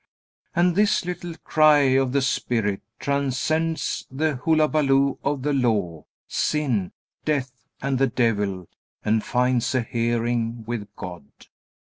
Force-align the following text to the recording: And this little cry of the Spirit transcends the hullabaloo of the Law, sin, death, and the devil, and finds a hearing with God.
And 0.55 0.73
this 0.75 1.05
little 1.05 1.35
cry 1.43 1.91
of 1.93 2.11
the 2.11 2.23
Spirit 2.23 2.81
transcends 2.97 4.07
the 4.09 4.35
hullabaloo 4.37 5.19
of 5.23 5.43
the 5.43 5.53
Law, 5.53 6.05
sin, 6.27 6.91
death, 7.23 7.51
and 7.83 7.99
the 7.99 8.07
devil, 8.07 8.67
and 9.05 9.23
finds 9.23 9.75
a 9.75 9.83
hearing 9.83 10.63
with 10.65 10.87
God. 10.95 11.25